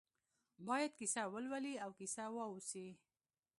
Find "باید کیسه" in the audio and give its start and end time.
0.67-1.21